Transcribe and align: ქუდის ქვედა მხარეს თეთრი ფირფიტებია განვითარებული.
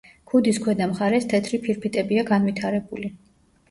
ქუდის 0.29 0.59
ქვედა 0.63 0.87
მხარეს 0.93 1.29
თეთრი 1.35 1.61
ფირფიტებია 1.69 2.29
განვითარებული. 2.35 3.19